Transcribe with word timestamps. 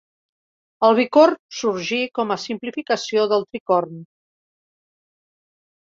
El 0.87 0.95
bicorn 0.99 1.35
sorgí 1.57 2.01
com 2.19 2.33
a 2.35 2.39
simplificació 2.45 3.29
del 3.35 3.47
tricorn. 3.49 4.03